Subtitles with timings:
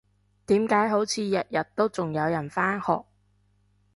[0.47, 3.03] 點解好似日日都仲有人返學？